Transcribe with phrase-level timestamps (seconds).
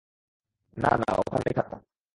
[0.77, 1.75] না, না, ওখানেই থাকো।